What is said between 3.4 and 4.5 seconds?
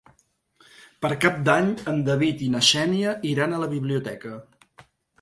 a la biblioteca.